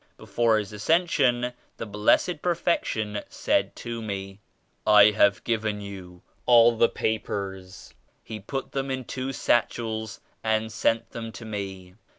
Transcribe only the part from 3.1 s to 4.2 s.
said to